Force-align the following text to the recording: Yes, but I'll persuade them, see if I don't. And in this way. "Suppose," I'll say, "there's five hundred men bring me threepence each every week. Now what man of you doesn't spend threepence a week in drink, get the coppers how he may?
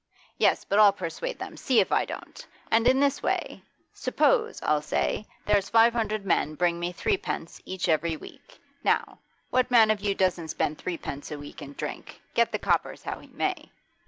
Yes, 0.39 0.65
but 0.65 0.79
I'll 0.79 0.91
persuade 0.91 1.37
them, 1.37 1.55
see 1.55 1.79
if 1.79 1.91
I 1.91 2.05
don't. 2.05 2.43
And 2.71 2.87
in 2.87 2.99
this 2.99 3.21
way. 3.21 3.61
"Suppose," 3.93 4.59
I'll 4.63 4.81
say, 4.81 5.27
"there's 5.45 5.69
five 5.69 5.93
hundred 5.93 6.25
men 6.25 6.55
bring 6.55 6.79
me 6.79 6.91
threepence 6.91 7.61
each 7.65 7.87
every 7.87 8.17
week. 8.17 8.59
Now 8.83 9.19
what 9.51 9.69
man 9.69 9.91
of 9.91 10.01
you 10.01 10.15
doesn't 10.15 10.47
spend 10.47 10.79
threepence 10.79 11.29
a 11.29 11.37
week 11.37 11.61
in 11.61 11.73
drink, 11.73 12.19
get 12.33 12.51
the 12.51 12.57
coppers 12.57 13.03
how 13.03 13.19
he 13.19 13.27
may? 13.27 13.69